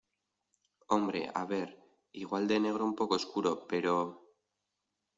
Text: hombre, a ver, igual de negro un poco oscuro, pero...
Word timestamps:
hombre, 0.87 1.29
a 1.35 1.43
ver, 1.45 1.69
igual 2.13 2.47
de 2.47 2.59
negro 2.59 2.83
un 2.85 2.95
poco 2.95 3.13
oscuro, 3.13 3.67
pero... 3.69 3.95